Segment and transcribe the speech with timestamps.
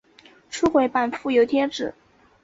[0.49, 1.93] 初回版附有贴纸。